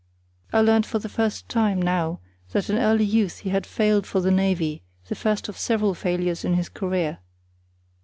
[0.51, 2.21] I learnt for the first time now
[2.53, 6.43] that in early youth he had failed for the navy, the first of several failures
[6.43, 7.19] in his career.